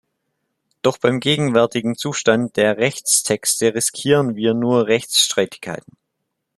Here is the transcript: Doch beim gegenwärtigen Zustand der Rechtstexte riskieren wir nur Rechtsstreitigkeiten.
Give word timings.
Doch 0.81 0.97
beim 0.97 1.19
gegenwärtigen 1.19 1.95
Zustand 1.95 2.57
der 2.57 2.77
Rechtstexte 2.79 3.75
riskieren 3.75 4.35
wir 4.35 4.55
nur 4.55 4.87
Rechtsstreitigkeiten. 4.87 5.95